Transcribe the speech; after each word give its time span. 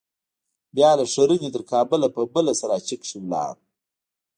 بيا 0.75 0.91
له 0.99 1.05
ښرنې 1.13 1.49
تر 1.55 1.63
کابله 1.71 2.07
په 2.15 2.21
بله 2.33 2.51
سراچه 2.59 2.95
کښې 3.01 3.17
ولاړو. 3.21 3.63